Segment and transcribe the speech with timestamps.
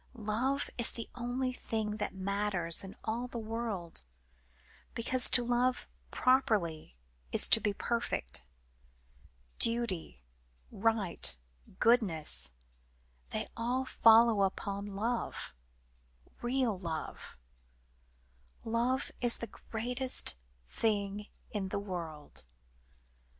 [0.15, 4.01] "Love is the only thing that matters in all the world,
[4.95, 6.95] because to love properly
[7.31, 8.43] is to be perfect.
[9.59, 10.19] Duty,
[10.71, 11.37] right,
[11.77, 12.51] goodness,
[13.29, 15.53] they all follow upon love
[16.41, 17.37] real love.
[18.63, 20.35] Love is the greatest
[20.67, 22.43] thing in the world.